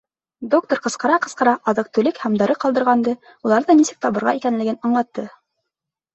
Доктор 0.51 0.79
ҡысҡыра-ҡысҡыра 0.85 1.53
аҙыҡ-түлек 1.71 2.21
һәм 2.21 2.39
дары 2.43 2.57
ҡалдырғанды, 2.65 3.15
уларҙы 3.49 3.77
нисек 3.83 4.01
табырға 4.09 4.35
икәнлеген 4.41 4.83
аңлатты. 4.91 5.29